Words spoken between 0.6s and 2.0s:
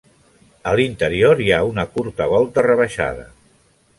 A l'interior hi ha una